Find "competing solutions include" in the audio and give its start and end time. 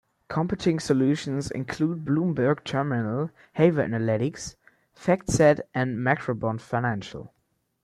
0.29-2.03